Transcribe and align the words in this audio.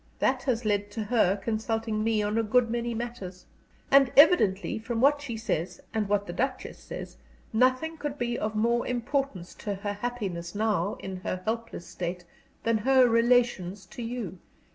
That 0.17 0.41
has 0.45 0.65
led 0.65 0.89
to 0.93 1.03
her 1.03 1.37
consulting 1.37 2.03
me 2.03 2.23
on 2.23 2.35
a 2.39 2.41
good 2.41 2.71
many 2.71 2.95
matters. 2.95 3.45
And 3.91 4.11
evidently, 4.17 4.79
from 4.79 4.99
what 4.99 5.21
she 5.21 5.37
says 5.37 5.79
and 5.93 6.09
what 6.09 6.25
the 6.25 6.33
Duchess 6.33 6.79
says, 6.79 7.17
nothing 7.53 7.97
could 7.97 8.17
be 8.17 8.35
of 8.35 8.55
more 8.55 8.87
importance 8.87 9.53
to 9.61 9.75
her 9.75 9.93
happiness, 9.93 10.55
now, 10.55 10.97
in 11.01 11.17
her 11.17 11.43
helpless 11.45 11.85
state, 11.85 12.25
than 12.63 12.79
her 12.79 13.07
relations 13.07 13.85
to 13.85 14.01
you." 14.01 14.39